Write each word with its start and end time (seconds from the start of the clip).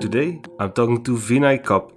Today 0.00 0.40
I'm 0.58 0.72
talking 0.72 1.02
to 1.04 1.16
Vinai 1.16 1.62
Kopp, 1.62 1.92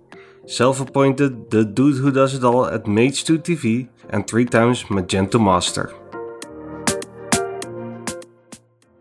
self 0.45 0.79
appointed 0.79 1.51
the 1.51 1.65
dude 1.65 1.97
who 1.97 2.11
does 2.11 2.33
it 2.33 2.43
all 2.43 2.65
at 2.65 2.83
Mage2 2.83 3.39
TV 3.39 3.89
and 4.09 4.27
three 4.27 4.45
times 4.45 4.83
Magento 4.83 5.39
Master. 5.43 5.93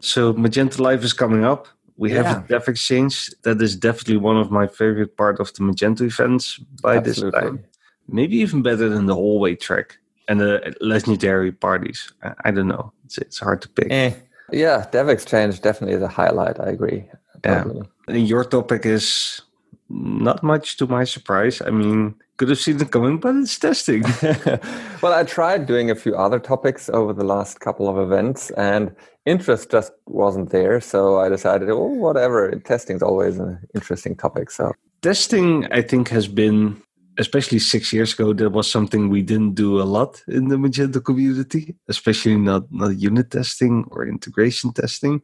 So, 0.00 0.34
Magento 0.34 0.80
Live 0.80 1.02
is 1.02 1.12
coming 1.12 1.44
up. 1.44 1.66
We 1.96 2.12
yeah. 2.12 2.22
have 2.22 2.44
a 2.44 2.48
dev 2.48 2.68
exchange. 2.68 3.30
That 3.42 3.62
is 3.62 3.76
definitely 3.76 4.18
one 4.18 4.36
of 4.36 4.50
my 4.50 4.66
favorite 4.66 5.16
part 5.16 5.40
of 5.40 5.52
the 5.54 5.60
Magento 5.60 6.02
events 6.02 6.58
by 6.82 6.96
Absolutely. 6.96 7.40
this 7.40 7.48
time. 7.48 7.64
Maybe 8.08 8.36
even 8.36 8.62
better 8.62 8.88
than 8.88 9.06
the 9.06 9.14
hallway 9.14 9.54
track 9.54 9.98
and 10.28 10.40
the 10.40 10.74
legendary 10.80 11.52
parties. 11.52 12.12
I, 12.22 12.34
I 12.46 12.50
don't 12.50 12.68
know. 12.68 12.92
It's, 13.04 13.18
it's 13.18 13.38
hard 13.38 13.62
to 13.62 13.68
pick. 13.68 13.90
Eh. 13.90 14.12
Yeah, 14.52 14.86
Dev 14.90 15.08
Exchange 15.08 15.62
definitely 15.62 15.96
is 15.96 16.02
a 16.02 16.08
highlight. 16.08 16.60
I 16.60 16.68
agree. 16.68 17.08
Yeah. 17.44 17.64
And 18.08 18.28
your 18.28 18.44
topic 18.44 18.86
is 18.86 19.40
not 19.88 20.42
much 20.42 20.76
to 20.78 20.86
my 20.86 21.04
surprise. 21.04 21.60
I 21.60 21.70
mean, 21.70 22.14
could 22.36 22.48
have 22.48 22.58
seen 22.58 22.80
it 22.80 22.90
coming, 22.90 23.18
but 23.18 23.36
it's 23.36 23.58
testing. 23.58 24.02
well, 25.02 25.12
I 25.12 25.24
tried 25.24 25.66
doing 25.66 25.90
a 25.90 25.94
few 25.94 26.16
other 26.16 26.40
topics 26.40 26.88
over 26.88 27.12
the 27.12 27.24
last 27.24 27.60
couple 27.60 27.88
of 27.88 27.96
events, 27.98 28.50
and 28.52 28.94
interest 29.24 29.70
just 29.70 29.92
wasn't 30.06 30.50
there. 30.50 30.80
So 30.80 31.20
I 31.20 31.28
decided, 31.28 31.70
oh, 31.70 31.86
whatever. 31.86 32.50
Testing 32.64 32.96
is 32.96 33.02
always 33.02 33.38
an 33.38 33.58
interesting 33.74 34.16
topic. 34.16 34.50
So 34.50 34.72
testing, 35.02 35.66
I 35.70 35.82
think, 35.82 36.08
has 36.08 36.26
been 36.26 36.82
especially 37.18 37.58
six 37.58 37.92
years 37.92 38.12
ago, 38.12 38.32
that 38.32 38.50
was 38.50 38.70
something 38.70 39.08
we 39.08 39.22
didn't 39.22 39.54
do 39.54 39.80
a 39.80 39.84
lot 39.84 40.22
in 40.28 40.48
the 40.48 40.56
Magento 40.56 41.04
community, 41.04 41.76
especially 41.88 42.36
not, 42.36 42.64
not 42.72 42.96
unit 42.98 43.30
testing 43.30 43.86
or 43.90 44.06
integration 44.06 44.72
testing. 44.72 45.22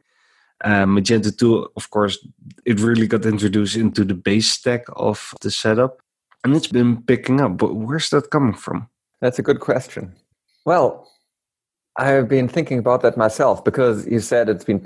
Uh, 0.62 0.84
Magento 0.84 1.36
2, 1.36 1.70
of 1.76 1.90
course, 1.90 2.18
it 2.66 2.80
really 2.80 3.06
got 3.06 3.24
introduced 3.24 3.76
into 3.76 4.04
the 4.04 4.14
base 4.14 4.50
stack 4.50 4.84
of 4.96 5.34
the 5.40 5.50
setup, 5.50 6.02
and 6.44 6.54
it's 6.54 6.66
been 6.66 7.02
picking 7.02 7.40
up. 7.40 7.56
But 7.56 7.74
where's 7.74 8.10
that 8.10 8.30
coming 8.30 8.54
from? 8.54 8.88
That's 9.20 9.38
a 9.38 9.42
good 9.42 9.60
question. 9.60 10.14
Well, 10.66 11.08
I've 11.96 12.28
been 12.28 12.48
thinking 12.48 12.78
about 12.78 13.02
that 13.02 13.16
myself 13.16 13.64
because 13.64 14.06
you 14.06 14.20
said 14.20 14.48
it's 14.48 14.64
been 14.64 14.78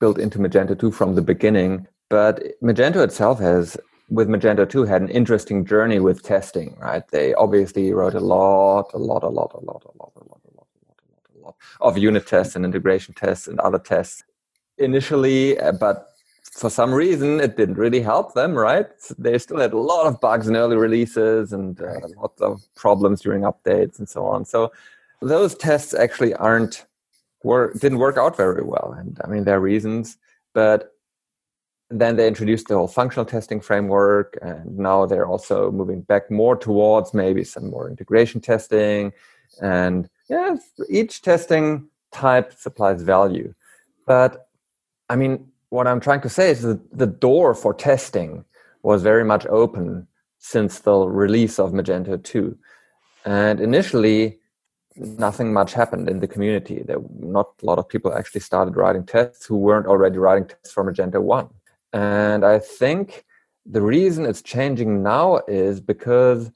built 0.00 0.18
into 0.18 0.38
Magento 0.38 0.78
2 0.78 0.90
from 0.92 1.14
the 1.14 1.22
beginning, 1.22 1.86
but 2.08 2.42
Magento 2.62 3.02
itself 3.02 3.40
has 3.40 3.76
with 4.08 4.28
Magento 4.28 4.68
2 4.68 4.84
had 4.84 5.02
an 5.02 5.08
interesting 5.08 5.64
journey 5.64 5.98
with 5.98 6.22
testing, 6.22 6.76
right? 6.78 7.06
They 7.08 7.34
obviously 7.34 7.92
wrote 7.92 8.14
a 8.14 8.20
lot, 8.20 8.92
a 8.94 8.98
lot, 8.98 9.24
a 9.24 9.28
lot, 9.28 9.52
a 9.54 9.58
lot, 9.58 9.82
a 9.84 9.92
lot, 9.98 10.12
a 10.14 10.22
lot, 10.24 10.40
a 10.44 10.54
lot, 10.56 10.68
a 10.86 10.88
lot, 10.94 11.24
a 11.34 11.44
lot 11.44 11.56
of 11.80 11.98
unit 11.98 12.26
tests 12.26 12.54
and 12.54 12.64
integration 12.64 13.14
tests 13.14 13.48
and 13.48 13.58
other 13.60 13.80
tests 13.80 14.22
initially, 14.78 15.56
but 15.80 16.08
for 16.52 16.70
some 16.70 16.92
reason 16.92 17.40
it 17.40 17.56
didn't 17.56 17.76
really 17.76 18.00
help 18.00 18.34
them, 18.34 18.54
right? 18.54 18.86
They 19.18 19.38
still 19.38 19.58
had 19.58 19.72
a 19.72 19.78
lot 19.78 20.06
of 20.06 20.20
bugs 20.20 20.48
in 20.48 20.56
early 20.56 20.76
releases 20.76 21.52
and 21.52 21.80
uh, 21.80 22.00
lots 22.16 22.40
of 22.40 22.62
problems 22.74 23.20
during 23.20 23.42
updates 23.42 23.98
and 23.98 24.08
so 24.08 24.24
on. 24.26 24.44
So 24.44 24.72
those 25.20 25.54
tests 25.54 25.94
actually 25.94 26.34
aren't 26.34 26.86
were 27.42 27.72
didn't 27.74 27.98
work 27.98 28.16
out 28.16 28.36
very 28.36 28.62
well, 28.62 28.94
and 28.98 29.18
I 29.22 29.28
mean 29.28 29.44
there 29.44 29.58
are 29.58 29.60
reasons, 29.60 30.16
but 30.54 30.92
then 31.90 32.16
they 32.16 32.26
introduced 32.26 32.68
the 32.68 32.74
whole 32.74 32.88
functional 32.88 33.24
testing 33.24 33.60
framework 33.60 34.36
and 34.42 34.76
now 34.76 35.06
they're 35.06 35.26
also 35.26 35.70
moving 35.70 36.00
back 36.00 36.30
more 36.30 36.56
towards 36.56 37.14
maybe 37.14 37.44
some 37.44 37.70
more 37.70 37.88
integration 37.88 38.40
testing 38.40 39.12
and 39.62 40.08
yeah 40.28 40.56
each 40.88 41.22
testing 41.22 41.88
type 42.10 42.52
supplies 42.52 43.02
value 43.02 43.54
but 44.04 44.45
i 45.08 45.16
mean 45.16 45.46
what 45.70 45.86
i'm 45.86 46.00
trying 46.00 46.20
to 46.20 46.28
say 46.28 46.50
is 46.50 46.62
that 46.62 46.80
the 46.96 47.06
door 47.06 47.54
for 47.54 47.72
testing 47.74 48.44
was 48.82 49.02
very 49.02 49.24
much 49.24 49.46
open 49.46 50.06
since 50.38 50.80
the 50.80 50.96
release 50.96 51.58
of 51.58 51.72
magento 51.72 52.22
2 52.22 52.56
and 53.24 53.60
initially 53.60 54.38
nothing 54.96 55.52
much 55.52 55.74
happened 55.74 56.08
in 56.08 56.20
the 56.20 56.28
community. 56.28 56.82
There 56.82 56.98
not 57.18 57.48
a 57.62 57.66
lot 57.66 57.78
of 57.78 57.86
people 57.86 58.14
actually 58.14 58.40
started 58.40 58.76
writing 58.76 59.04
tests 59.04 59.44
who 59.44 59.56
weren't 59.58 59.86
already 59.86 60.16
writing 60.16 60.48
tests 60.48 60.72
for 60.72 60.90
magento 60.90 61.20
1 61.20 61.48
and 61.92 62.44
I 62.44 62.58
think 62.58 63.24
the 63.64 63.82
reason 63.82 64.24
it's 64.24 64.42
changing 64.42 65.02
now 65.02 65.40
is 65.48 65.80
because 65.80 66.52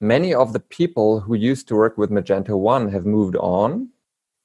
many 0.00 0.32
of 0.32 0.52
the 0.52 0.60
people 0.60 1.20
who 1.20 1.34
used 1.34 1.68
to 1.68 1.74
work 1.74 1.98
with 1.98 2.10
Magento 2.10 2.56
1 2.58 2.90
have 2.90 3.04
moved 3.04 3.36
on 3.36 3.90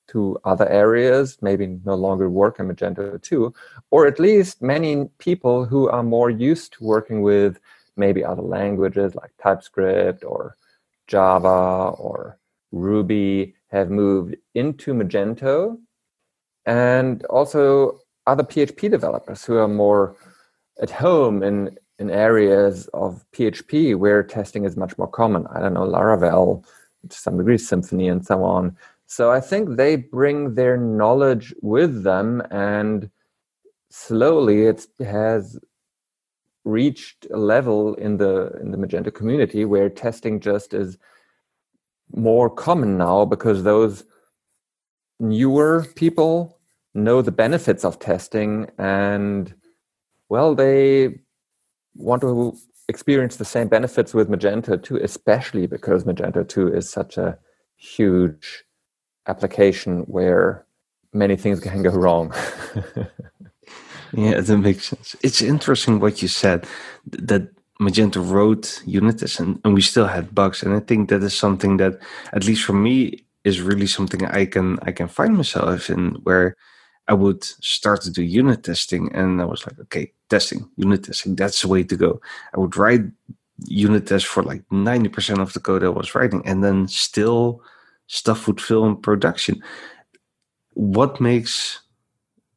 to 0.07 0.37
other 0.43 0.67
areas, 0.69 1.37
maybe 1.41 1.79
no 1.85 1.95
longer 1.95 2.29
work 2.29 2.59
in 2.59 2.67
Magento 2.67 3.21
2, 3.21 3.53
or 3.91 4.07
at 4.07 4.19
least 4.19 4.61
many 4.61 5.05
people 5.17 5.65
who 5.65 5.89
are 5.89 6.03
more 6.03 6.29
used 6.29 6.73
to 6.73 6.83
working 6.83 7.21
with 7.21 7.59
maybe 7.95 8.23
other 8.23 8.41
languages 8.41 9.15
like 9.15 9.31
TypeScript 9.41 10.23
or 10.23 10.57
Java 11.07 11.95
or 11.97 12.37
Ruby 12.71 13.55
have 13.69 13.89
moved 13.89 14.35
into 14.55 14.93
Magento. 14.93 15.77
And 16.65 17.23
also 17.25 17.99
other 18.25 18.43
PHP 18.43 18.89
developers 18.89 19.43
who 19.43 19.57
are 19.57 19.67
more 19.67 20.15
at 20.81 20.89
home 20.89 21.43
in 21.43 21.77
in 21.99 22.09
areas 22.09 22.87
of 22.93 23.23
PHP 23.33 23.95
where 23.95 24.23
testing 24.23 24.65
is 24.65 24.75
much 24.75 24.97
more 24.97 25.07
common. 25.07 25.45
I 25.47 25.59
don't 25.59 25.73
know 25.73 25.87
Laravel, 25.87 26.65
to 27.07 27.17
some 27.17 27.37
degree 27.37 27.57
Symfony, 27.57 28.11
and 28.11 28.25
so 28.25 28.43
on. 28.43 28.75
So 29.15 29.29
I 29.29 29.41
think 29.41 29.77
they 29.77 29.95
bring 29.95 30.55
their 30.55 30.75
knowledge 30.75 31.53
with 31.61 32.01
them, 32.01 32.41
and 32.49 33.11
slowly 33.91 34.63
it 34.63 34.87
has 34.99 35.59
reached 36.65 37.27
a 37.31 37.37
level 37.37 37.93
in 37.93 38.17
the 38.17 38.35
in 38.59 38.71
the 38.71 38.77
Magento 38.77 39.13
community 39.13 39.65
where 39.65 39.87
testing 39.87 40.39
just 40.39 40.73
is 40.73 40.97
more 42.11 42.49
common 42.49 42.97
now 42.97 43.23
because 43.23 43.61
those 43.61 44.03
newer 45.19 45.85
people 45.95 46.57
know 46.95 47.21
the 47.21 47.37
benefits 47.45 47.85
of 47.85 47.99
testing 47.99 48.67
and 48.79 49.53
well 50.29 50.55
they 50.55 51.19
want 51.95 52.21
to 52.21 52.57
experience 52.89 53.35
the 53.35 53.51
same 53.55 53.67
benefits 53.67 54.13
with 54.13 54.29
magento 54.29 54.81
2 54.81 54.97
especially 54.97 55.65
because 55.67 56.03
magento 56.03 56.47
2 56.47 56.73
is 56.73 56.89
such 56.89 57.17
a 57.17 57.37
huge 57.77 58.63
application 59.27 59.99
where 60.01 60.65
many 61.13 61.35
things 61.35 61.59
can 61.59 61.83
go 61.83 61.91
wrong 61.91 62.33
yeah 64.13 64.39
that 64.39 64.57
makes 64.57 64.89
sense 64.89 65.15
it's 65.21 65.41
interesting 65.41 65.99
what 65.99 66.21
you 66.21 66.27
said 66.27 66.65
that 67.07 67.47
magento 67.79 68.21
wrote 68.31 68.81
unit 68.85 69.19
tests 69.19 69.39
and, 69.39 69.59
and 69.63 69.73
we 69.73 69.81
still 69.81 70.07
had 70.07 70.33
bugs 70.33 70.63
and 70.63 70.73
i 70.73 70.79
think 70.79 71.09
that 71.09 71.23
is 71.23 71.37
something 71.37 71.77
that 71.77 71.99
at 72.33 72.45
least 72.45 72.63
for 72.63 72.73
me 72.73 73.23
is 73.43 73.61
really 73.61 73.87
something 73.87 74.25
i 74.27 74.45
can 74.45 74.77
i 74.83 74.91
can 74.91 75.07
find 75.07 75.35
myself 75.35 75.89
in 75.89 76.11
where 76.23 76.55
I 77.07 77.13
would 77.13 77.43
start 77.43 78.01
to 78.03 78.11
do 78.11 78.23
unit 78.23 78.63
testing, 78.63 79.13
and 79.13 79.41
I 79.41 79.45
was 79.45 79.65
like, 79.65 79.79
okay, 79.79 80.13
testing, 80.29 80.69
unit 80.77 81.03
testing, 81.03 81.35
that's 81.35 81.61
the 81.61 81.67
way 81.67 81.83
to 81.83 81.95
go. 81.97 82.21
I 82.55 82.59
would 82.59 82.77
write 82.77 83.01
unit 83.65 84.07
tests 84.07 84.27
for 84.27 84.41
like 84.41 84.67
90% 84.69 85.39
of 85.39 85.53
the 85.53 85.59
code 85.59 85.83
I 85.83 85.89
was 85.89 86.15
writing, 86.15 86.41
and 86.45 86.63
then 86.63 86.87
still 86.87 87.61
stuff 88.07 88.47
would 88.47 88.61
fail 88.61 88.85
in 88.85 88.95
production. 88.95 89.61
What 90.73 91.21
makes 91.21 91.79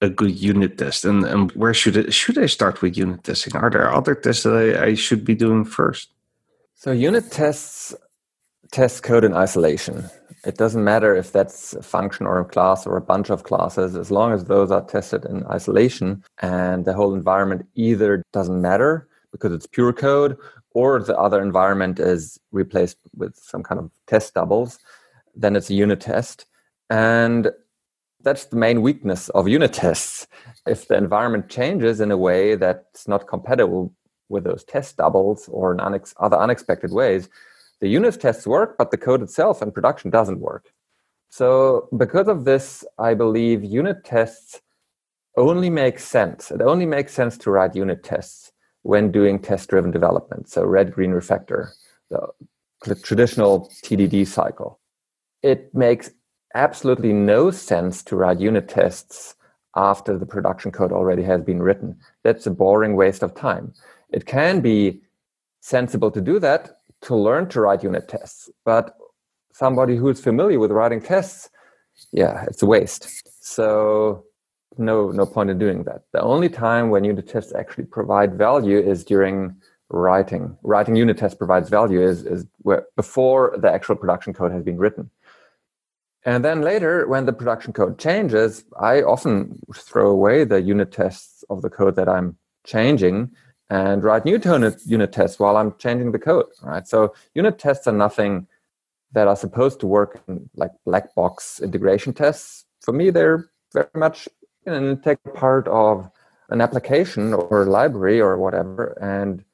a 0.00 0.08
good 0.08 0.38
unit 0.38 0.78
test, 0.78 1.04
and, 1.04 1.24
and 1.24 1.52
where 1.52 1.74
should 1.74 1.96
it 1.96 2.12
should 2.12 2.38
I 2.38 2.46
start 2.46 2.82
with 2.82 2.96
unit 2.96 3.24
testing? 3.24 3.56
Are 3.56 3.70
there 3.70 3.92
other 3.92 4.14
tests 4.14 4.42
that 4.42 4.54
I, 4.54 4.84
I 4.84 4.94
should 4.94 5.24
be 5.24 5.34
doing 5.34 5.64
first? 5.64 6.10
So 6.74 6.92
unit 6.92 7.30
tests 7.30 7.94
test 8.72 9.02
code 9.02 9.24
in 9.24 9.34
isolation. 9.34 10.10
It 10.44 10.56
doesn't 10.56 10.84
matter 10.84 11.16
if 11.16 11.32
that's 11.32 11.72
a 11.74 11.82
function 11.82 12.26
or 12.26 12.40
a 12.40 12.44
class 12.44 12.86
or 12.86 12.96
a 12.96 13.00
bunch 13.00 13.30
of 13.30 13.44
classes, 13.44 13.96
as 13.96 14.10
long 14.10 14.32
as 14.32 14.44
those 14.44 14.70
are 14.70 14.84
tested 14.84 15.24
in 15.24 15.46
isolation 15.46 16.22
and 16.40 16.84
the 16.84 16.92
whole 16.92 17.14
environment 17.14 17.66
either 17.74 18.22
doesn't 18.32 18.60
matter 18.60 19.08
because 19.32 19.52
it's 19.52 19.66
pure 19.66 19.92
code 19.92 20.36
or 20.70 21.00
the 21.02 21.16
other 21.18 21.40
environment 21.42 21.98
is 21.98 22.38
replaced 22.52 22.98
with 23.16 23.34
some 23.36 23.62
kind 23.62 23.80
of 23.80 23.90
test 24.06 24.34
doubles, 24.34 24.78
then 25.36 25.54
it's 25.54 25.70
a 25.70 25.74
unit 25.74 26.00
test. 26.00 26.46
And 26.90 27.50
that's 28.22 28.46
the 28.46 28.56
main 28.56 28.82
weakness 28.82 29.28
of 29.30 29.48
unit 29.48 29.72
tests. 29.72 30.26
If 30.66 30.88
the 30.88 30.96
environment 30.96 31.48
changes 31.48 32.00
in 32.00 32.10
a 32.10 32.16
way 32.16 32.56
that's 32.56 33.06
not 33.06 33.28
compatible 33.28 33.94
with 34.28 34.44
those 34.44 34.64
test 34.64 34.96
doubles 34.96 35.48
or 35.48 35.72
in 35.72 35.78
unex- 35.78 36.14
other 36.18 36.36
unexpected 36.36 36.90
ways, 36.90 37.28
the 37.80 37.88
unit 37.88 38.20
tests 38.20 38.46
work, 38.46 38.76
but 38.78 38.90
the 38.90 38.96
code 38.96 39.22
itself 39.22 39.62
and 39.62 39.72
production 39.72 40.10
doesn't 40.10 40.40
work. 40.40 40.72
So, 41.28 41.88
because 41.96 42.28
of 42.28 42.44
this, 42.44 42.84
I 42.98 43.14
believe 43.14 43.62
unit 43.62 44.04
tests 44.04 44.60
only 45.36 45.68
make 45.68 45.98
sense. 45.98 46.50
It 46.50 46.62
only 46.62 46.86
makes 46.86 47.12
sense 47.12 47.36
to 47.38 47.50
write 47.50 47.76
unit 47.76 48.02
tests 48.02 48.52
when 48.82 49.12
doing 49.12 49.38
test 49.38 49.68
driven 49.68 49.90
development. 49.90 50.48
So, 50.48 50.64
red 50.64 50.92
green 50.92 51.10
refactor, 51.10 51.72
the 52.10 52.94
traditional 52.94 53.70
TDD 53.84 54.26
cycle. 54.26 54.80
It 55.42 55.74
makes 55.74 56.10
absolutely 56.54 57.12
no 57.12 57.50
sense 57.50 58.02
to 58.04 58.16
write 58.16 58.40
unit 58.40 58.68
tests 58.68 59.34
after 59.76 60.16
the 60.18 60.26
production 60.26 60.72
code 60.72 60.92
already 60.92 61.22
has 61.22 61.42
been 61.42 61.62
written. 61.62 61.98
That's 62.24 62.46
a 62.46 62.50
boring 62.50 62.96
waste 62.96 63.22
of 63.22 63.34
time. 63.34 63.74
It 64.10 64.26
can 64.26 64.60
be 64.60 65.02
sensible 65.60 66.10
to 66.12 66.20
do 66.20 66.38
that 66.40 66.78
to 67.02 67.14
learn 67.14 67.48
to 67.50 67.60
write 67.60 67.82
unit 67.82 68.08
tests, 68.08 68.48
but 68.64 68.96
somebody 69.52 69.96
who's 69.96 70.20
familiar 70.20 70.58
with 70.58 70.70
writing 70.70 71.00
tests, 71.00 71.50
yeah, 72.12 72.44
it's 72.46 72.62
a 72.62 72.66
waste. 72.66 73.04
So 73.44 74.24
no 74.78 75.10
no 75.10 75.26
point 75.26 75.50
in 75.50 75.58
doing 75.58 75.84
that. 75.84 76.02
The 76.12 76.22
only 76.22 76.48
time 76.48 76.90
when 76.90 77.04
unit 77.04 77.28
tests 77.28 77.52
actually 77.54 77.84
provide 77.84 78.34
value 78.34 78.78
is 78.78 79.04
during 79.04 79.56
writing. 79.88 80.56
Writing 80.62 80.96
unit 80.96 81.18
tests 81.18 81.36
provides 81.36 81.68
value 81.68 82.00
is 82.00 82.24
is 82.24 82.46
where, 82.58 82.86
before 82.96 83.56
the 83.58 83.70
actual 83.70 83.96
production 83.96 84.32
code 84.32 84.52
has 84.52 84.62
been 84.62 84.78
written. 84.78 85.10
And 86.26 86.44
then 86.44 86.60
later, 86.62 87.06
when 87.06 87.24
the 87.24 87.32
production 87.32 87.72
code 87.72 87.98
changes, 88.00 88.64
I 88.80 89.00
often 89.02 89.60
throw 89.74 90.10
away 90.10 90.42
the 90.42 90.60
unit 90.60 90.90
tests 90.90 91.44
of 91.48 91.62
the 91.62 91.70
code 91.70 91.94
that 91.94 92.08
I'm 92.08 92.36
changing 92.64 93.30
and 93.70 94.02
write 94.02 94.24
new 94.24 94.40
unit 94.86 95.12
tests 95.12 95.38
while 95.38 95.56
I'm 95.56 95.74
changing 95.78 96.10
the 96.10 96.18
code. 96.18 96.46
Right. 96.62 96.86
So 96.86 97.14
unit 97.34 97.60
tests 97.60 97.86
are 97.86 97.92
nothing 97.92 98.48
that 99.12 99.28
are 99.28 99.36
supposed 99.36 99.78
to 99.80 99.86
work 99.86 100.20
in 100.26 100.50
like 100.56 100.72
black 100.84 101.14
box 101.14 101.60
integration 101.62 102.12
tests. 102.12 102.64
For 102.80 102.92
me, 102.92 103.10
they're 103.10 103.48
very 103.72 103.86
much 103.94 104.28
an 104.66 104.74
integral 104.74 105.34
part 105.36 105.68
of 105.68 106.10
an 106.50 106.60
application 106.60 107.34
or 107.34 107.62
a 107.62 107.70
library 107.70 108.20
or 108.20 108.36
whatever, 108.36 108.98
and 109.00 109.44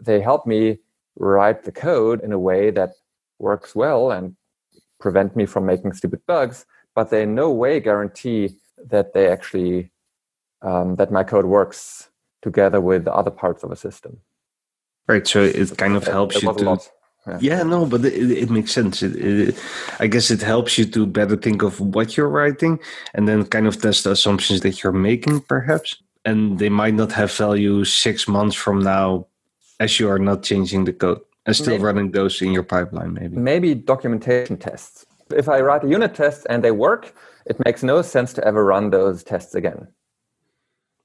they 0.00 0.20
help 0.20 0.44
me 0.44 0.78
write 1.16 1.64
the 1.64 1.72
code 1.72 2.20
in 2.22 2.32
a 2.32 2.38
way 2.38 2.70
that 2.72 2.90
works 3.38 3.76
well 3.76 4.10
and 4.10 4.36
prevent 5.00 5.34
me 5.34 5.46
from 5.46 5.66
making 5.66 5.92
stupid 5.94 6.20
bugs. 6.26 6.66
But 6.94 7.10
they 7.10 7.22
in 7.22 7.34
no 7.34 7.50
way 7.50 7.80
guarantee 7.80 8.56
that 8.88 9.12
they 9.14 9.28
actually 9.28 9.90
um, 10.62 10.96
that 10.96 11.10
my 11.10 11.24
code 11.24 11.46
works 11.46 12.10
together 12.42 12.80
with 12.80 13.04
the 13.04 13.14
other 13.14 13.30
parts 13.30 13.62
of 13.62 13.70
a 13.70 13.76
system. 13.76 14.18
Right. 15.06 15.26
So 15.26 15.42
it 15.42 15.76
kind 15.76 15.96
of 15.96 16.06
helps 16.06 16.42
you 16.42 16.52
to. 16.52 16.78
Yeah. 17.26 17.38
yeah. 17.40 17.62
no, 17.62 17.84
but 17.84 18.04
it, 18.04 18.30
it 18.30 18.50
makes 18.50 18.72
sense. 18.72 19.02
It, 19.02 19.16
it, 19.16 19.58
I 19.98 20.06
guess 20.06 20.30
it 20.30 20.40
helps 20.40 20.78
you 20.78 20.84
to 20.86 21.06
better 21.06 21.36
think 21.36 21.62
of 21.62 21.80
what 21.80 22.16
you're 22.16 22.28
writing 22.28 22.78
and 23.14 23.28
then 23.28 23.44
kind 23.44 23.66
of 23.66 23.80
test 23.80 24.04
the 24.04 24.12
assumptions 24.12 24.60
that 24.62 24.82
you're 24.82 24.92
making, 24.92 25.40
perhaps. 25.40 25.96
And 26.24 26.58
they 26.58 26.68
might 26.68 26.94
not 26.94 27.12
have 27.12 27.32
value 27.32 27.84
six 27.84 28.28
months 28.28 28.56
from 28.56 28.82
now 28.82 29.26
as 29.80 29.98
you 29.98 30.08
are 30.08 30.18
not 30.18 30.42
changing 30.42 30.84
the 30.84 30.92
code 30.92 31.20
and 31.50 31.56
still 31.56 31.74
maybe, 31.74 31.84
running 31.84 32.10
those 32.12 32.40
in 32.42 32.52
your 32.52 32.62
pipeline, 32.62 33.12
maybe. 33.14 33.36
Maybe 33.36 33.74
documentation 33.74 34.56
tests. 34.56 35.06
If 35.30 35.48
I 35.48 35.60
write 35.60 35.84
a 35.84 35.88
unit 35.88 36.14
test 36.14 36.46
and 36.50 36.64
they 36.64 36.70
work, 36.70 37.14
it 37.46 37.56
makes 37.64 37.82
no 37.82 38.02
sense 38.02 38.32
to 38.34 38.44
ever 38.44 38.64
run 38.64 38.90
those 38.90 39.22
tests 39.22 39.54
again. 39.54 39.88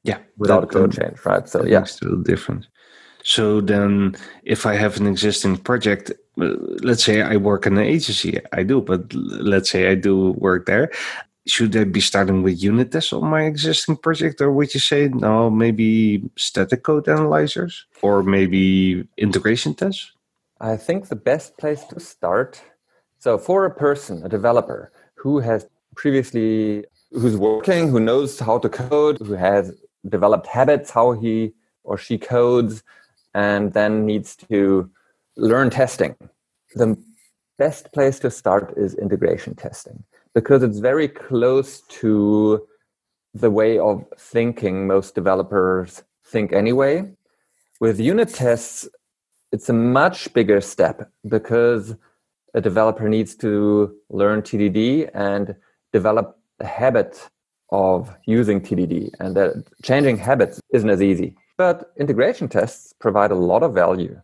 Yeah. 0.04 0.20
Without 0.38 0.64
a 0.64 0.68
code 0.68 0.94
change, 0.94 1.18
right? 1.26 1.48
So, 1.48 1.66
yeah. 1.66 1.80
Makes 1.80 2.02
a 2.02 2.16
difference. 2.24 2.68
So 3.24 3.60
then, 3.60 4.16
if 4.44 4.66
I 4.66 4.76
have 4.76 4.98
an 4.98 5.08
existing 5.08 5.58
project, 5.58 6.12
uh, 6.40 6.54
let's 6.84 7.04
say 7.04 7.24
I 7.24 7.38
work 7.38 7.66
in 7.66 7.78
an 7.78 7.84
agency, 7.84 8.40
I 8.54 8.62
do, 8.62 8.82
but 8.82 9.12
let's 9.14 9.72
say 9.72 9.90
I 9.90 9.96
do 9.96 10.32
work 10.34 10.68
there. 10.68 10.92
Should 11.48 11.76
I 11.76 11.86
be 11.86 12.02
starting 12.02 12.44
with 12.44 12.62
unit 12.62 12.92
tests 12.92 13.14
on 13.14 13.26
my 13.26 13.44
existing 13.44 13.98
project, 13.98 14.42
or 14.42 14.52
would 14.52 14.74
you 14.74 14.80
say 14.80 15.10
no, 15.10 15.50
maybe 15.50 16.24
static 16.36 16.84
code 16.84 17.08
analyzers, 17.08 17.86
or 18.02 18.24
maybe 18.24 19.08
integration 19.18 19.74
tests? 19.74 20.12
I 20.60 20.78
think 20.78 21.08
the 21.08 21.16
best 21.16 21.58
place 21.58 21.84
to 21.86 22.00
start. 22.00 22.62
So, 23.20 23.38
for 23.38 23.66
a 23.66 23.74
person, 23.74 24.24
a 24.24 24.30
developer 24.30 24.92
who 25.16 25.40
has 25.40 25.68
previously, 25.96 26.86
who's 27.12 27.36
working, 27.36 27.90
who 27.90 28.00
knows 28.00 28.40
how 28.40 28.60
to 28.60 28.70
code, 28.70 29.18
who 29.20 29.34
has 29.34 29.74
developed 30.08 30.48
habits, 30.48 30.92
how 30.92 31.14
he 31.14 31.54
or 31.84 31.98
she 31.98 32.18
codes, 32.18 32.84
and 33.34 33.74
then 33.74 34.06
needs 34.06 34.36
to 34.36 34.90
learn 35.36 35.70
testing. 35.70 36.16
The 36.76 36.98
best 37.58 37.92
place 37.94 38.20
to 38.20 38.32
start 38.32 38.74
is 38.78 38.96
integration 38.96 39.56
testing 39.56 40.04
because 40.34 40.64
it's 40.64 40.80
very 40.80 41.08
close 41.08 41.82
to 42.00 42.68
the 43.34 43.52
way 43.52 43.78
of 43.78 44.06
thinking 44.18 44.88
most 44.88 45.16
developers 45.16 46.04
think 46.26 46.54
anyway. 46.54 47.12
With 47.80 48.00
unit 48.00 48.34
tests, 48.34 48.88
it's 49.56 49.70
a 49.70 49.74
much 49.74 50.34
bigger 50.34 50.60
step 50.60 51.10
because 51.30 51.96
a 52.54 52.60
developer 52.60 53.08
needs 53.08 53.34
to 53.38 53.96
learn 54.10 54.42
TDD 54.42 55.10
and 55.14 55.56
develop 55.94 56.38
a 56.60 56.66
habit 56.66 57.30
of 57.72 58.14
using 58.26 58.60
TDD. 58.60 59.12
And 59.22 59.34
that 59.38 59.64
changing 59.82 60.18
habits 60.18 60.60
isn't 60.74 60.90
as 60.90 61.02
easy. 61.02 61.38
But 61.58 61.94
integration 61.98 62.50
tests 62.50 62.94
provide 63.00 63.32
a 63.32 63.42
lot 63.52 63.64
of 63.64 63.74
value. 63.74 64.22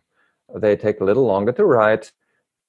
They 0.54 0.76
take 0.76 1.00
a 1.00 1.04
little 1.04 1.24
longer 1.24 1.52
to 1.52 1.64
write, 1.64 2.12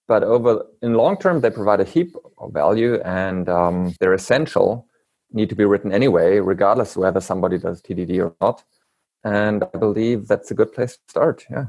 but 0.07 0.23
over 0.23 0.65
in 0.81 0.93
long 0.93 1.17
term 1.17 1.41
they 1.41 1.49
provide 1.49 1.81
a 1.81 1.91
heap 1.93 2.15
of 2.37 2.53
value, 2.53 3.01
and 3.01 3.49
um, 3.49 3.93
they're 3.99 4.13
essential. 4.13 4.87
Need 5.33 5.49
to 5.49 5.55
be 5.55 5.65
written 5.65 5.91
anyway, 5.91 6.39
regardless 6.39 6.95
whether 6.95 7.19
somebody 7.19 7.57
does 7.57 7.81
TDD 7.81 8.23
or 8.23 8.33
not. 8.39 8.63
And 9.25 9.65
I 9.73 9.77
believe 9.77 10.29
that's 10.29 10.51
a 10.51 10.53
good 10.53 10.71
place 10.71 10.93
to 10.93 11.01
start. 11.09 11.45
Yeah, 11.49 11.65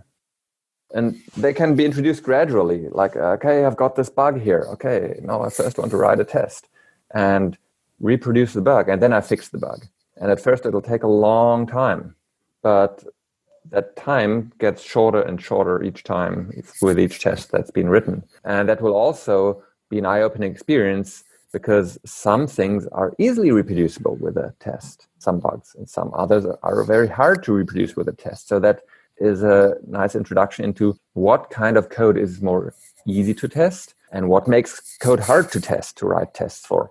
and 0.93 1.21
they 1.37 1.53
can 1.53 1.75
be 1.75 1.85
introduced 1.85 2.23
gradually. 2.23 2.89
Like, 2.91 3.17
uh, 3.17 3.37
okay, 3.37 3.65
I've 3.65 3.77
got 3.77 3.97
this 3.97 4.11
bug 4.11 4.41
here. 4.41 4.67
Okay, 4.75 5.21
now 5.23 5.43
I 5.43 5.51
first 5.51 5.79
want 5.79 5.91
to 5.91 5.97
write 5.97 6.21
a 6.21 6.25
test 6.25 6.69
and 7.15 7.57
reproduce 8.01 8.53
the 8.53 8.61
bug, 8.61 8.89
and 8.89 9.03
then 9.03 9.13
I 9.13 9.21
fix 9.21 9.49
the 9.49 9.59
bug. 9.59 9.87
And 10.17 10.31
at 10.31 10.41
first, 10.41 10.67
it'll 10.67 10.83
take 10.83 11.03
a 11.03 11.09
long 11.09 11.67
time 11.67 12.15
but 12.65 13.05
that 13.71 13.95
time 13.95 14.51
gets 14.59 14.83
shorter 14.83 15.21
and 15.21 15.41
shorter 15.41 15.83
each 15.85 16.03
time 16.03 16.51
with 16.83 16.99
each 16.99 17.21
test 17.21 17.53
that's 17.53 17.71
been 17.71 17.89
written. 17.89 18.25
And 18.45 18.69
that 18.69 18.81
will 18.81 18.95
also 18.95 19.63
be 19.91 19.99
an 19.99 20.07
eye 20.07 20.23
opening 20.23 20.51
experience 20.51 21.25
because 21.53 21.99
some 22.05 22.47
things 22.47 22.87
are 22.89 23.13
easily 23.19 23.53
reproducible 23.53 24.17
with 24.17 24.37
a 24.39 24.53
test, 24.61 25.07
some 25.19 25.39
bugs, 25.39 25.77
and 25.79 25.89
some 25.89 26.11
others 26.15 26.47
are 26.63 26.83
very 26.85 27.07
hard 27.07 27.45
to 27.45 27.53
reproduce 27.53 27.95
with 27.95 28.09
a 28.09 28.13
test. 28.13 28.49
So 28.49 28.59
that 28.61 28.81
is 29.19 29.43
a 29.43 29.77
nice 29.87 30.15
introduction 30.15 30.65
into 30.65 30.99
what 31.13 31.51
kind 31.51 31.77
of 31.77 31.89
code 31.89 32.19
is 32.19 32.43
more 32.43 32.75
easy 33.07 33.35
to 33.35 33.49
test 33.49 33.95
and 34.11 34.29
what 34.29 34.49
makes 34.49 34.97
code 34.99 35.21
hard 35.21 35.51
to 35.53 35.61
test, 35.61 35.97
to 35.99 36.07
write 36.07 36.35
tests 36.35 36.67
for. 36.67 36.91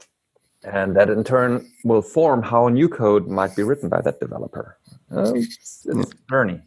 And 0.63 0.95
that 0.95 1.09
in 1.09 1.23
turn 1.23 1.69
will 1.83 2.01
form 2.01 2.41
how 2.41 2.67
a 2.67 2.71
new 2.71 2.87
code 2.87 3.27
might 3.27 3.55
be 3.55 3.63
written 3.63 3.89
by 3.89 4.01
that 4.01 4.19
developer. 4.19 4.77
It's, 5.11 5.85
it's 5.85 6.13
journey. 6.29 6.61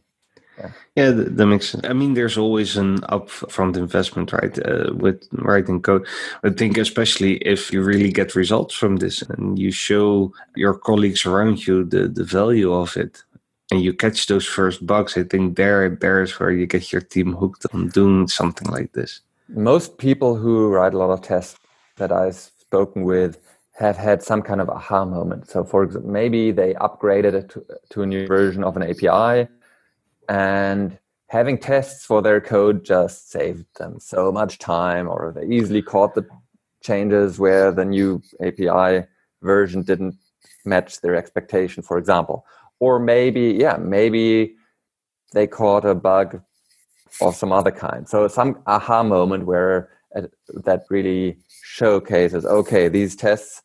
Yeah. 0.58 0.70
yeah, 0.96 1.10
that 1.10 1.46
makes 1.46 1.68
sense. 1.68 1.86
I 1.86 1.92
mean, 1.92 2.14
there's 2.14 2.38
always 2.38 2.78
an 2.78 3.00
upfront 3.02 3.76
investment, 3.76 4.32
right, 4.32 4.58
uh, 4.66 4.90
with 4.94 5.28
writing 5.32 5.82
code. 5.82 6.06
I 6.44 6.50
think 6.50 6.78
especially 6.78 7.36
if 7.36 7.70
you 7.72 7.82
really 7.82 8.10
get 8.10 8.34
results 8.34 8.74
from 8.74 8.96
this 8.96 9.20
and 9.20 9.58
you 9.58 9.70
show 9.70 10.32
your 10.54 10.72
colleagues 10.72 11.26
around 11.26 11.66
you 11.66 11.84
the, 11.84 12.08
the 12.08 12.24
value 12.24 12.72
of 12.72 12.96
it, 12.96 13.22
and 13.70 13.82
you 13.82 13.92
catch 13.92 14.26
those 14.26 14.46
first 14.46 14.86
bugs, 14.86 15.16
I 15.16 15.24
think 15.24 15.56
there 15.56 15.88
there's 15.88 16.38
where 16.38 16.50
you 16.50 16.66
get 16.66 16.92
your 16.92 17.02
team 17.02 17.32
hooked 17.34 17.66
on 17.72 17.88
doing 17.88 18.28
something 18.28 18.68
like 18.68 18.92
this. 18.92 19.20
Most 19.48 19.98
people 19.98 20.36
who 20.36 20.68
write 20.68 20.94
a 20.94 20.98
lot 20.98 21.10
of 21.10 21.22
tests 21.22 21.58
that 21.96 22.12
I've 22.12 22.36
spoken 22.36 23.02
with 23.02 23.40
have 23.72 23.96
had 23.96 24.22
some 24.22 24.42
kind 24.42 24.60
of 24.60 24.68
aha 24.70 25.04
moment. 25.04 25.48
So, 25.48 25.64
for 25.64 25.82
example, 25.82 26.10
maybe 26.10 26.50
they 26.50 26.74
upgraded 26.74 27.34
it 27.34 27.50
to, 27.50 27.64
to 27.90 28.02
a 28.02 28.06
new 28.06 28.26
version 28.26 28.64
of 28.64 28.76
an 28.76 28.82
API, 28.82 29.48
and 30.28 30.98
having 31.28 31.58
tests 31.58 32.04
for 32.04 32.22
their 32.22 32.40
code 32.40 32.84
just 32.84 33.30
saved 33.30 33.66
them 33.78 33.98
so 34.00 34.32
much 34.32 34.58
time, 34.58 35.08
or 35.08 35.32
they 35.34 35.46
easily 35.46 35.82
caught 35.82 36.14
the 36.14 36.26
changes 36.82 37.38
where 37.38 37.70
the 37.72 37.84
new 37.84 38.22
API 38.40 39.06
version 39.42 39.82
didn't 39.82 40.16
match 40.64 41.00
their 41.00 41.14
expectation, 41.16 41.82
for 41.82 41.98
example. 41.98 42.46
Or 42.80 42.98
maybe, 42.98 43.56
yeah, 43.58 43.76
maybe 43.76 44.54
they 45.32 45.46
caught 45.46 45.84
a 45.84 45.94
bug 45.94 46.42
of 47.20 47.34
some 47.34 47.52
other 47.52 47.70
kind. 47.70 48.08
So, 48.08 48.28
some 48.28 48.62
aha 48.66 49.02
moment 49.02 49.46
where 49.46 49.90
uh, 50.14 50.22
that 50.64 50.84
really 50.90 51.38
showcases 51.62 52.44
okay, 52.44 52.88
these 52.88 53.16
tests 53.16 53.62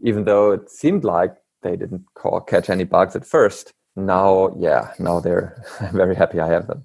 even 0.00 0.24
though 0.24 0.52
it 0.52 0.70
seemed 0.70 1.04
like 1.04 1.34
they 1.62 1.76
didn't 1.76 2.04
call, 2.14 2.40
catch 2.40 2.70
any 2.70 2.84
bugs 2.84 3.16
at 3.16 3.26
first. 3.26 3.72
Now, 3.96 4.54
yeah, 4.58 4.92
now 4.98 5.20
they're 5.20 5.62
very 5.92 6.14
happy 6.14 6.40
I 6.40 6.48
have 6.48 6.66
them. 6.66 6.84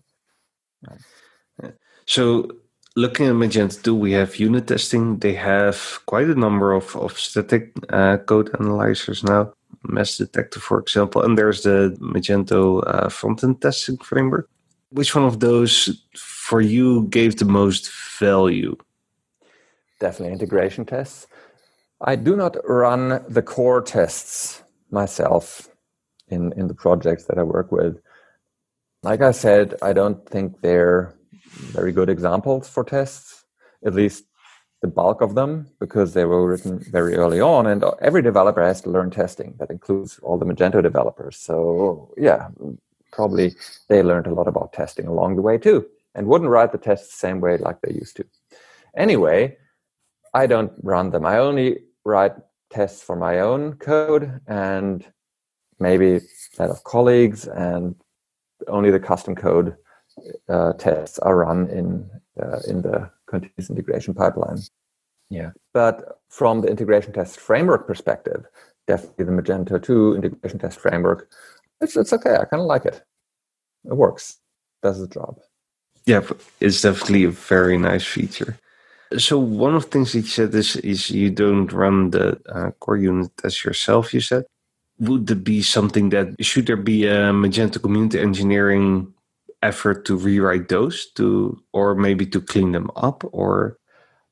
So, 2.05 2.49
looking 2.97 3.27
at 3.27 3.33
Magento 3.33 3.81
2, 3.81 3.95
we 3.95 4.11
have 4.11 4.37
unit 4.37 4.67
testing. 4.67 5.19
They 5.19 5.33
have 5.35 6.01
quite 6.05 6.27
a 6.27 6.35
number 6.35 6.73
of, 6.73 6.95
of 6.97 7.17
static 7.17 7.73
uh, 7.89 8.17
code 8.17 8.49
analyzers 8.59 9.23
now, 9.23 9.53
Mess 9.83 10.17
Detector, 10.17 10.59
for 10.59 10.79
example, 10.79 11.21
and 11.21 11.37
there's 11.37 11.63
the 11.63 11.95
Magento 11.99 12.83
uh, 12.87 13.09
front-end 13.09 13.61
testing 13.61 13.97
framework. 13.97 14.49
Which 14.89 15.15
one 15.15 15.25
of 15.25 15.39
those 15.39 16.05
for 16.15 16.61
you 16.61 17.07
gave 17.07 17.37
the 17.37 17.45
most 17.45 17.91
value? 18.19 18.75
Definitely 19.99 20.33
integration 20.33 20.85
tests. 20.85 21.27
I 22.01 22.15
do 22.15 22.35
not 22.35 22.57
run 22.67 23.23
the 23.27 23.41
core 23.41 23.81
tests 23.81 24.61
myself 24.91 25.69
in 26.27 26.53
in 26.53 26.67
the 26.67 26.73
projects 26.73 27.25
that 27.25 27.37
I 27.37 27.43
work 27.43 27.71
with. 27.71 27.99
Like 29.03 29.21
I 29.21 29.31
said, 29.31 29.75
I 29.81 29.93
don't 29.93 30.27
think 30.29 30.61
they're 30.61 31.15
very 31.71 31.91
good 31.91 32.09
examples 32.09 32.69
for 32.69 32.83
tests, 32.83 33.45
at 33.85 33.93
least 33.93 34.25
the 34.83 34.87
bulk 34.89 35.21
of 35.21 35.33
them, 35.33 35.65
because 35.79 36.13
they 36.13 36.25
were 36.25 36.45
written 36.45 36.77
very 36.91 37.15
early 37.15 37.39
on, 37.39 37.65
and 37.65 37.85
every 38.01 38.21
developer 38.21 38.61
has 38.61 38.81
to 38.81 38.89
learn 38.89 39.09
testing. 39.09 39.55
That 39.57 39.71
includes 39.71 40.19
all 40.21 40.37
the 40.37 40.45
Magento 40.45 40.83
developers. 40.83 41.37
So 41.37 42.13
yeah, 42.17 42.49
probably 43.13 43.55
they 43.87 44.03
learned 44.03 44.27
a 44.27 44.33
lot 44.33 44.49
about 44.49 44.73
testing 44.73 45.07
along 45.07 45.37
the 45.37 45.41
way 45.41 45.57
too, 45.57 45.87
and 46.13 46.27
wouldn't 46.27 46.51
write 46.51 46.73
the 46.73 46.77
tests 46.77 47.07
the 47.07 47.25
same 47.27 47.39
way 47.39 47.57
like 47.57 47.79
they 47.79 47.93
used 47.93 48.17
to. 48.17 48.25
Anyway, 48.97 49.57
I 50.33 50.47
don't 50.47 50.73
run 50.81 51.11
them. 51.11 51.25
I 51.25 51.37
only 51.37 51.79
write 52.03 52.33
tests 52.69 53.01
for 53.01 53.15
my 53.15 53.39
own 53.39 53.75
code 53.75 54.41
and 54.47 55.05
maybe 55.79 56.19
that 56.57 56.69
of 56.69 56.83
colleagues, 56.83 57.47
and 57.47 57.95
only 58.67 58.91
the 58.91 58.99
custom 58.99 59.33
code 59.33 59.77
uh, 60.49 60.73
tests 60.73 61.19
are 61.19 61.37
run 61.37 61.69
in 61.69 62.09
uh, 62.43 62.59
in 62.67 62.81
the 62.81 63.09
continuous 63.33 63.69
integration 63.69 64.13
pipeline. 64.13 64.59
Yeah, 65.29 65.51
but 65.73 66.19
from 66.29 66.61
the 66.61 66.67
integration 66.67 67.13
test 67.13 67.39
framework 67.39 67.87
perspective, 67.87 68.45
definitely 68.87 69.25
the 69.25 69.31
Magento 69.31 69.81
2 69.81 70.15
integration 70.15 70.59
test 70.59 70.79
framework, 70.79 71.29
it's 71.81 71.95
it's 71.95 72.13
okay. 72.13 72.35
I 72.35 72.45
kind 72.45 72.61
of 72.61 72.67
like 72.67 72.85
it. 72.85 73.01
It 73.85 73.95
works, 73.95 74.37
does 74.81 74.99
the 74.99 75.07
job. 75.07 75.39
Yeah, 76.05 76.21
it's 76.59 76.81
definitely 76.81 77.23
a 77.23 77.31
very 77.31 77.77
nice 77.77 78.05
feature. 78.05 78.57
So 79.17 79.37
one 79.37 79.75
of 79.75 79.83
the 79.83 79.89
things 79.89 80.11
that 80.11 80.19
you 80.19 80.27
said 80.27 80.53
is 80.55 80.75
is 80.77 81.09
you 81.09 81.29
don't 81.29 81.71
run 81.71 82.11
the 82.11 82.39
uh, 82.49 82.71
core 82.79 82.97
unit 82.97 83.31
as 83.43 83.63
yourself. 83.63 84.13
You 84.13 84.21
said, 84.21 84.45
would 84.99 85.27
there 85.27 85.35
be 85.35 85.61
something 85.61 86.09
that 86.09 86.35
should 86.39 86.67
there 86.67 86.77
be 86.77 87.05
a 87.05 87.31
Magento 87.31 87.81
community 87.81 88.19
engineering 88.19 89.12
effort 89.63 90.05
to 90.05 90.15
rewrite 90.15 90.69
those 90.69 91.07
to, 91.15 91.59
or 91.71 91.95
maybe 91.95 92.25
to 92.27 92.41
clean 92.41 92.71
them 92.71 92.91
up, 92.95 93.23
or? 93.31 93.79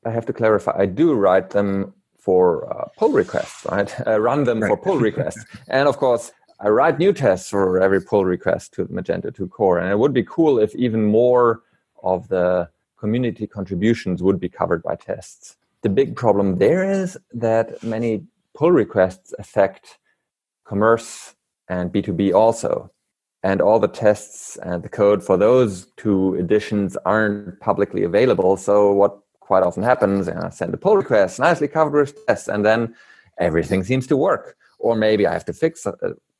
I 0.04 0.10
have 0.10 0.26
to 0.26 0.32
clarify. 0.32 0.72
I 0.76 0.86
do 0.86 1.14
write 1.14 1.50
them 1.50 1.94
for 2.18 2.72
uh, 2.72 2.88
pull 2.96 3.10
requests, 3.10 3.66
right? 3.66 3.90
I 4.06 4.16
run 4.16 4.44
them 4.44 4.60
right. 4.60 4.68
for 4.68 4.76
pull 4.76 4.98
requests, 4.98 5.44
and 5.68 5.88
of 5.88 5.96
course. 5.96 6.32
I 6.64 6.68
write 6.68 7.00
new 7.00 7.12
tests 7.12 7.48
for 7.50 7.82
every 7.82 8.00
pull 8.00 8.24
request 8.24 8.72
to 8.74 8.84
the 8.84 8.94
Magento 8.94 9.34
2 9.34 9.48
core. 9.48 9.80
And 9.80 9.90
it 9.90 9.98
would 9.98 10.12
be 10.12 10.22
cool 10.22 10.60
if 10.60 10.72
even 10.76 11.04
more 11.04 11.62
of 12.04 12.28
the 12.28 12.68
community 12.96 13.48
contributions 13.48 14.22
would 14.22 14.38
be 14.38 14.48
covered 14.48 14.80
by 14.80 14.94
tests. 14.94 15.56
The 15.82 15.88
big 15.88 16.14
problem 16.14 16.58
there 16.58 16.88
is 16.88 17.18
that 17.32 17.82
many 17.82 18.24
pull 18.54 18.70
requests 18.70 19.34
affect 19.40 19.98
commerce 20.64 21.34
and 21.68 21.92
B2B 21.92 22.32
also. 22.32 22.92
And 23.42 23.60
all 23.60 23.80
the 23.80 23.88
tests 23.88 24.56
and 24.62 24.82
the 24.82 24.88
code 24.88 25.22
for 25.22 25.36
those 25.36 25.86
two 25.96 26.34
editions 26.36 26.96
aren't 27.04 27.58
publicly 27.60 28.04
available. 28.04 28.56
So, 28.56 28.92
what 28.92 29.18
quite 29.40 29.64
often 29.64 29.82
happens, 29.82 30.28
I 30.28 30.48
send 30.50 30.72
a 30.72 30.76
pull 30.76 30.96
request, 30.96 31.38
nicely 31.38 31.68
covered 31.68 31.98
with 31.98 32.26
tests, 32.26 32.48
and 32.48 32.64
then 32.64 32.94
everything 33.38 33.82
seems 33.82 34.06
to 34.06 34.16
work. 34.16 34.56
Or 34.78 34.94
maybe 34.96 35.26
I 35.26 35.32
have 35.32 35.44
to 35.46 35.52
fix 35.52 35.86
uh, 35.86 35.92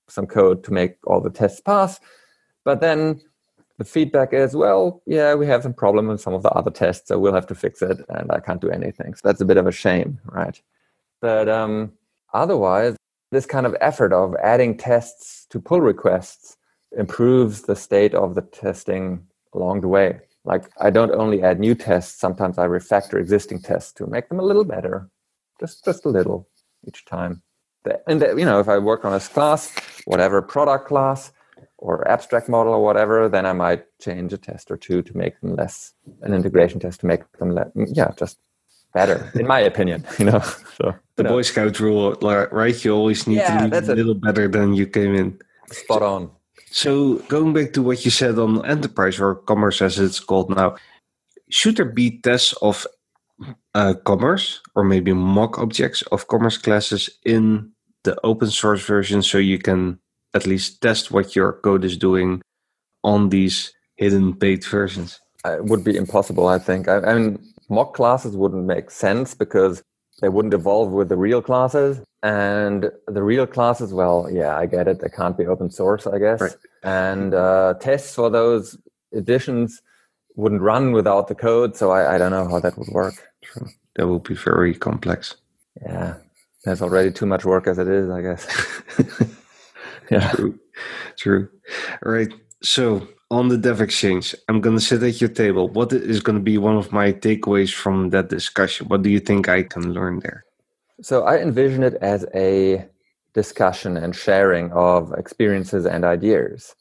some 0.08 0.26
code 0.26 0.62
to 0.64 0.72
make 0.72 0.96
all 1.06 1.20
the 1.20 1.30
tests 1.30 1.60
pass. 1.60 1.98
But 2.64 2.80
then 2.80 3.20
the 3.78 3.84
feedback 3.84 4.32
is, 4.32 4.54
well, 4.54 5.02
yeah, 5.06 5.34
we 5.34 5.46
have 5.46 5.62
some 5.62 5.74
problem 5.74 6.06
with 6.06 6.20
some 6.20 6.34
of 6.34 6.42
the 6.42 6.50
other 6.50 6.70
tests, 6.70 7.08
so 7.08 7.18
we'll 7.18 7.34
have 7.34 7.46
to 7.48 7.54
fix 7.54 7.82
it, 7.82 7.98
and 8.08 8.30
I 8.30 8.38
can't 8.38 8.60
do 8.60 8.70
anything. 8.70 9.14
So 9.14 9.20
that's 9.24 9.40
a 9.40 9.44
bit 9.44 9.56
of 9.56 9.66
a 9.66 9.72
shame, 9.72 10.20
right? 10.26 10.60
But 11.20 11.48
um, 11.48 11.92
otherwise, 12.32 12.96
this 13.30 13.46
kind 13.46 13.66
of 13.66 13.74
effort 13.80 14.12
of 14.12 14.36
adding 14.42 14.76
tests 14.76 15.46
to 15.50 15.58
pull 15.58 15.80
requests 15.80 16.56
improves 16.96 17.62
the 17.62 17.76
state 17.76 18.14
of 18.14 18.34
the 18.34 18.42
testing 18.42 19.26
along 19.54 19.80
the 19.80 19.88
way. 19.88 20.20
Like 20.44 20.70
I 20.80 20.90
don't 20.90 21.12
only 21.12 21.42
add 21.42 21.60
new 21.60 21.74
tests, 21.74 22.18
sometimes 22.18 22.58
I 22.58 22.66
refactor 22.66 23.20
existing 23.20 23.62
tests 23.62 23.92
to 23.94 24.06
make 24.06 24.28
them 24.28 24.40
a 24.40 24.44
little 24.44 24.64
better, 24.64 25.08
just 25.60 25.84
just 25.84 26.04
a 26.04 26.08
little 26.08 26.48
each 26.86 27.04
time. 27.04 27.42
And 28.06 28.22
that, 28.22 28.38
you 28.38 28.44
know, 28.44 28.60
if 28.60 28.68
I 28.68 28.78
work 28.78 29.04
on 29.04 29.12
a 29.12 29.20
class, 29.20 29.72
whatever 30.04 30.40
product 30.40 30.86
class, 30.86 31.32
or 31.82 32.06
abstract 32.08 32.48
model 32.48 32.72
or 32.72 32.82
whatever, 32.82 33.28
then 33.28 33.44
I 33.44 33.52
might 33.52 33.84
change 34.00 34.32
a 34.32 34.38
test 34.38 34.70
or 34.70 34.76
two 34.76 35.02
to 35.02 35.16
make 35.16 35.40
them 35.40 35.56
less 35.56 35.92
an 36.22 36.32
integration 36.32 36.78
test 36.78 37.00
to 37.00 37.06
make 37.06 37.22
them 37.38 37.50
let 37.50 37.72
yeah 37.74 38.12
just 38.16 38.38
better 38.94 39.30
in 39.34 39.46
my 39.46 39.60
opinion. 39.60 40.04
You 40.18 40.26
know, 40.26 40.42
so 40.76 40.94
the 41.16 41.24
Boy 41.24 41.42
Scout 41.42 41.80
rule, 41.80 42.12
right? 42.22 42.84
You 42.84 42.94
always 42.94 43.26
need 43.26 43.38
yeah, 43.38 43.66
to 43.66 43.80
be 43.80 43.92
a 43.92 43.94
little 43.94 44.14
better 44.14 44.46
than 44.48 44.74
you 44.74 44.86
came 44.86 45.14
in. 45.14 45.38
Spot 45.70 46.02
on. 46.02 46.30
So 46.72 47.16
going 47.28 47.52
back 47.52 47.74
to 47.74 47.82
what 47.82 48.04
you 48.04 48.10
said 48.10 48.38
on 48.38 48.64
enterprise 48.64 49.20
or 49.20 49.34
commerce 49.34 49.82
as 49.82 49.98
it's 49.98 50.18
called 50.18 50.48
now, 50.48 50.76
should 51.50 51.76
there 51.76 51.84
be 51.84 52.18
tests 52.22 52.54
of 52.62 52.86
uh, 53.74 53.92
commerce 54.06 54.62
or 54.74 54.82
maybe 54.82 55.12
mock 55.12 55.58
objects 55.58 56.00
of 56.12 56.28
commerce 56.28 56.56
classes 56.56 57.10
in 57.26 57.70
the 58.04 58.16
open 58.24 58.50
source 58.50 58.82
version 58.84 59.20
so 59.22 59.36
you 59.36 59.58
can 59.58 59.98
at 60.32 60.46
least 60.46 60.80
test 60.80 61.10
what 61.10 61.36
your 61.36 61.52
code 61.60 61.84
is 61.84 61.98
doing 61.98 62.40
on 63.04 63.28
these 63.28 63.74
hidden 63.96 64.34
paid 64.34 64.64
versions? 64.64 65.20
Uh, 65.44 65.58
it 65.58 65.64
would 65.66 65.84
be 65.84 65.94
impossible, 65.94 66.48
I 66.48 66.58
think. 66.58 66.88
I, 66.88 67.00
I 67.00 67.14
mean, 67.18 67.38
mock 67.68 67.92
classes 67.92 68.34
wouldn't 68.34 68.64
make 68.64 68.90
sense 68.90 69.34
because 69.34 69.82
they 70.22 70.28
wouldn't 70.28 70.54
evolve 70.54 70.92
with 70.92 71.08
the 71.08 71.16
real 71.16 71.42
classes. 71.42 72.00
And 72.22 72.90
the 73.08 73.22
real 73.22 73.46
classes, 73.46 73.92
well, 73.92 74.28
yeah, 74.32 74.56
I 74.56 74.66
get 74.66 74.86
it. 74.86 75.00
They 75.00 75.08
can't 75.08 75.36
be 75.36 75.46
open 75.46 75.70
source, 75.70 76.06
I 76.06 76.18
guess. 76.18 76.40
Right. 76.40 76.56
And 76.84 77.34
uh, 77.34 77.74
tests 77.80 78.14
for 78.14 78.30
those 78.30 78.78
editions 79.12 79.82
wouldn't 80.36 80.62
run 80.62 80.92
without 80.92 81.26
the 81.26 81.34
code. 81.34 81.76
So 81.76 81.90
I, 81.90 82.14
I 82.14 82.18
don't 82.18 82.30
know 82.30 82.48
how 82.48 82.60
that 82.60 82.78
would 82.78 82.88
work. 82.88 83.14
True. 83.42 83.66
That 83.96 84.06
would 84.06 84.22
be 84.22 84.36
very 84.36 84.74
complex. 84.74 85.34
Yeah. 85.84 86.14
There's 86.64 86.80
already 86.80 87.10
too 87.10 87.26
much 87.26 87.44
work 87.44 87.66
as 87.66 87.78
it 87.78 87.88
is, 87.88 88.08
I 88.08 88.22
guess. 88.22 88.46
yeah. 90.10 90.30
True. 90.30 90.58
True. 91.18 91.48
All 92.06 92.12
right. 92.12 92.32
So 92.62 93.08
on 93.32 93.48
the 93.48 93.56
Dev 93.56 93.80
Exchange, 93.80 94.34
I'm 94.48 94.60
going 94.60 94.76
to 94.76 94.84
sit 94.84 95.02
at 95.02 95.18
your 95.20 95.30
table. 95.30 95.66
What 95.68 95.90
is 95.92 96.20
going 96.20 96.36
to 96.36 96.42
be 96.42 96.58
one 96.58 96.76
of 96.76 96.92
my 96.92 97.12
takeaways 97.12 97.72
from 97.72 98.10
that 98.10 98.28
discussion? 98.28 98.88
What 98.88 99.00
do 99.02 99.08
you 99.08 99.20
think 99.20 99.48
I 99.48 99.62
can 99.62 99.94
learn 99.94 100.20
there? 100.20 100.44
So 101.00 101.24
I 101.24 101.38
envision 101.38 101.82
it 101.82 101.94
as 102.02 102.26
a 102.34 102.86
discussion 103.32 103.96
and 103.96 104.14
sharing 104.14 104.70
of 104.72 105.14
experiences 105.14 105.86
and 105.86 106.04
ideas. 106.04 106.76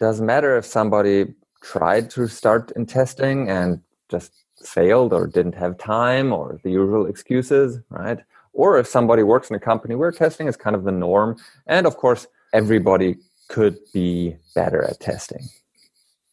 Doesn't 0.00 0.24
matter 0.24 0.56
if 0.56 0.64
somebody 0.64 1.34
tried 1.62 2.08
to 2.12 2.26
start 2.26 2.72
in 2.74 2.86
testing 2.86 3.50
and 3.50 3.80
just 4.08 4.32
failed 4.64 5.12
or 5.12 5.26
didn't 5.26 5.56
have 5.56 5.76
time 5.76 6.32
or 6.32 6.58
the 6.64 6.70
usual 6.70 7.04
excuses, 7.06 7.80
right? 7.90 8.18
Or 8.54 8.78
if 8.78 8.86
somebody 8.86 9.22
works 9.22 9.50
in 9.50 9.56
a 9.56 9.60
company 9.60 9.94
where 9.94 10.10
testing 10.10 10.46
is 10.48 10.56
kind 10.56 10.74
of 10.74 10.84
the 10.84 10.92
norm. 10.92 11.36
And 11.66 11.86
of 11.86 11.96
course, 11.98 12.26
everybody 12.54 13.16
could 13.48 13.76
be 13.92 14.36
better 14.54 14.82
at 14.84 14.98
testing, 15.00 15.48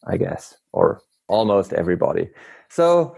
I 0.06 0.16
guess, 0.16 0.56
or 0.72 1.02
almost 1.28 1.72
everybody. 1.72 2.30
So, 2.68 3.16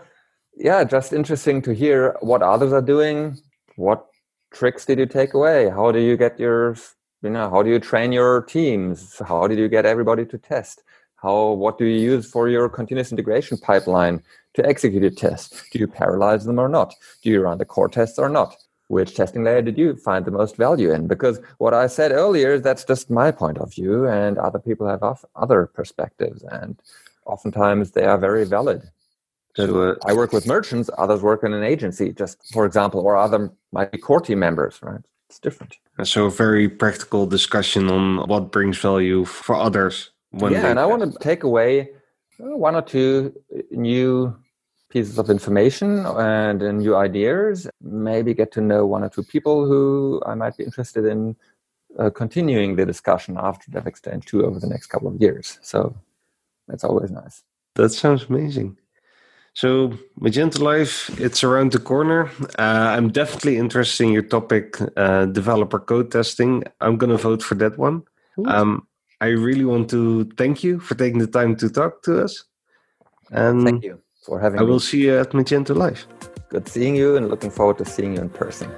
yeah, 0.57 0.85
just 0.85 1.13
interesting 1.13 1.63
to 1.63 1.75
hear 1.75 2.17
what 2.21 2.43
others 2.43 2.73
are 2.73 2.83
doing. 2.83 3.39
What 3.77 4.07
tricks 4.53 4.85
did 4.85 4.99
you 4.99 5.07
take 5.07 5.35
away? 5.35 5.71
How 5.71 5.93
do 5.93 5.99
you 5.99 6.17
get 6.17 6.39
your, 6.39 6.77
you 7.23 7.31
know, 7.31 7.49
how 7.49 7.63
do 7.63 7.71
you 7.71 7.79
train 7.79 8.13
your 8.13 8.43
teams? 8.43 9.21
How 9.27 9.47
did 9.47 9.59
you 9.59 9.69
get 9.69 9.87
everybody 9.87 10.27
to 10.27 10.39
test? 10.39 10.83
How, 11.17 11.53
what 11.53 11.79
do 11.79 11.85
you 11.85 11.99
use 11.99 12.29
for 12.29 12.49
your 12.49 12.69
continuous 12.69 13.13
integration 13.13 13.57
pipeline 13.59 14.23
to 14.55 14.67
execute 14.67 15.05
a 15.05 15.11
test? 15.11 15.63
Do 15.73 15.79
you 15.79 15.87
parallelize 15.87 16.45
them 16.45 16.59
or 16.59 16.69
not? 16.69 16.95
Do 17.23 17.31
you 17.31 17.41
run 17.41 17.59
the 17.59 17.65
core 17.65 17.89
tests 17.89 18.19
or 18.19 18.29
not? 18.29 18.57
Which 18.93 19.15
testing 19.15 19.43
layer 19.43 19.63
did 19.63 19.79
you 19.79 19.97
find 19.97 20.27
the 20.27 20.31
most 20.31 20.55
value 20.57 20.93
in? 20.93 21.07
Because 21.07 21.41
what 21.57 21.73
I 21.73 21.87
said 21.87 22.13
earlier, 22.13 22.59
that's 22.59 22.85
just 22.85 23.11
my 23.11 23.31
point 23.31 23.57
of 23.57 23.73
view, 23.73 24.07
and 24.07 24.37
other 24.37 24.59
people 24.59 24.87
have 24.87 25.03
other 25.35 25.67
perspectives, 25.67 26.43
and 26.43 26.79
oftentimes 27.25 27.93
they 27.93 28.05
are 28.05 28.19
very 28.19 28.45
valid. 28.45 28.83
So, 29.57 29.65
uh, 29.83 29.95
I 30.05 30.13
work 30.13 30.33
with 30.33 30.47
merchants, 30.47 30.91
others 30.99 31.23
work 31.23 31.43
in 31.43 31.55
an 31.55 31.65
agency, 31.65 32.13
just 32.13 32.37
for 32.53 32.67
example, 32.67 33.01
or 33.01 33.17
other 33.17 33.51
might 33.73 33.91
be 33.93 33.99
core 33.99 34.21
team 34.21 34.41
members, 34.41 34.79
right? 34.83 35.01
It's 35.31 35.39
different. 35.39 35.77
So, 36.05 36.27
a 36.27 36.31
very 36.31 36.69
practical 36.69 37.27
discussion 37.27 37.91
on 37.91 38.29
what 38.29 38.53
brings 38.53 38.79
value 38.79 39.25
for 39.25 39.55
others. 39.55 40.11
yeah, 40.35 40.67
and 40.67 40.79
I 40.79 40.85
want 40.85 41.03
to 41.03 41.19
take 41.19 41.45
away 41.45 41.89
uh, 42.39 42.57
one 42.67 42.75
or 42.75 42.83
two 42.83 43.33
new 43.71 44.37
pieces 44.93 45.19
of 45.19 45.31
information 45.31 46.05
and 46.07 46.61
new 46.79 46.95
ideas. 46.95 47.69
Maybe 47.81 48.35
get 48.35 48.53
to 48.53 48.61
know 48.61 48.87
one 48.87 49.03
or 49.03 49.09
two 49.09 49.23
people 49.23 49.67
who 49.67 50.23
I 50.27 50.35
might 50.35 50.57
be 50.57 50.65
interested 50.65 51.05
in 51.07 51.35
uh, 51.99 52.11
continuing 52.11 52.77
the 52.77 52.87
discussion 52.87 53.37
after 53.41 53.71
Dev 53.71 53.87
Exchange 53.87 54.27
2 54.27 54.45
over 54.45 54.59
the 54.61 54.67
next 54.67 54.87
couple 54.87 55.09
of 55.09 55.21
years. 55.21 55.59
So 55.63 55.95
that's 56.69 56.85
always 56.85 57.11
nice. 57.11 57.43
That 57.75 57.91
sounds 57.91 58.27
amazing. 58.29 58.77
So 59.55 59.93
Magento 60.21 60.61
Live, 60.61 60.93
it's 61.19 61.45
around 61.45 61.73
the 61.73 61.79
corner. 61.79 62.31
Uh, 62.59 62.89
I'm 62.97 63.11
definitely 63.11 63.59
interested 63.59 64.05
in 64.05 64.13
your 64.13 64.23
topic, 64.23 64.79
uh, 64.97 65.27
developer 65.27 65.79
code 65.79 66.11
testing. 66.11 66.65
I'm 66.81 66.97
going 66.97 67.11
to 67.11 67.19
vote 67.19 67.43
for 67.43 67.55
that 67.57 67.77
one. 67.77 68.03
Um, 68.47 68.87
I 69.21 69.27
really 69.27 69.65
want 69.65 69.91
to 69.91 70.25
thank 70.39 70.65
you 70.65 70.81
for 70.81 70.95
taking 70.95 71.19
the 71.19 71.27
time 71.27 71.57
to 71.57 71.69
talk 71.69 72.03
to 72.05 72.25
us. 72.25 72.45
And 73.31 73.65
thank 73.65 73.85
you 73.85 74.03
for 74.23 74.41
having 74.41 74.59
I 74.61 74.63
me. 74.63 74.69
will 74.71 74.81
see 74.81 75.03
you 75.05 75.19
at 75.19 75.31
Magento 75.31 75.75
Live. 75.77 76.07
Good 76.49 76.69
seeing 76.69 76.97
you 76.97 77.17
and 77.17 77.29
looking 77.29 77.51
forward 77.51 77.79
to 77.79 77.85
seeing 77.85 78.15
you 78.15 78.21
in 78.23 78.29
person. 78.31 78.71